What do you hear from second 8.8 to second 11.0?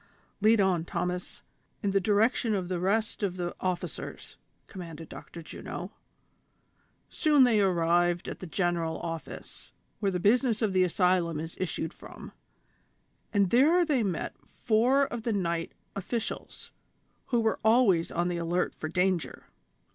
office, where the business of the